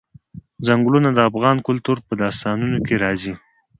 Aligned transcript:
ځنګلونه 0.65 1.09
د 1.13 1.19
افغان 1.29 1.57
کلتور 1.67 1.97
په 2.07 2.13
داستانونو 2.21 2.77
کې 2.85 2.95
راځي. 3.03 3.33